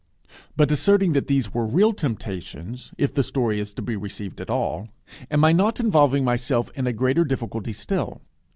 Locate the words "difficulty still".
7.23-8.19